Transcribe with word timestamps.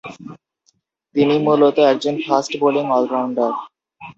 তিনি 1.15 1.35
মূলত 1.45 1.77
একজন 1.91 2.15
ফাস্ট 2.25 2.51
বোলিং 2.61 2.85
অল-রাউন্ডার। 2.97 3.51